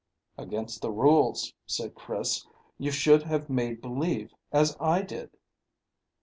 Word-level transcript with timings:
"Against 0.35 0.81
the 0.81 0.89
rules," 0.89 1.53
said 1.67 1.93
Chris. 1.93 2.43
"You 2.79 2.89
should 2.89 3.21
have 3.21 3.51
made 3.51 3.81
believe, 3.81 4.33
as 4.51 4.75
I 4.79 5.03
did." 5.03 5.37